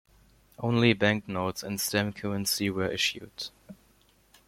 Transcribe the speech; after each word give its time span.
Only 0.57 0.93
banknotes 0.93 1.61
and 1.61 1.79
stamp 1.79 2.15
currency 2.15 2.71
were 2.71 2.87
issued. 2.91 3.49